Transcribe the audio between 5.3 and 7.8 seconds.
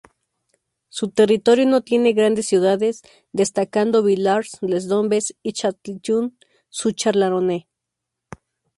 y Châtillon-sur-Chalaronne.